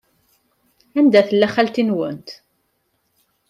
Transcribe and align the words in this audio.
Anida 0.97 1.21
tella 1.29 1.47
xalti-nwent? 1.55 2.27